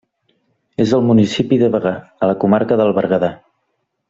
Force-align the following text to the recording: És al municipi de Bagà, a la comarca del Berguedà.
És 0.85 0.93
al 0.99 1.05
municipi 1.09 1.59
de 1.65 1.69
Bagà, 1.77 1.93
a 2.21 2.31
la 2.33 2.39
comarca 2.45 2.81
del 2.83 2.95
Berguedà. 3.01 3.31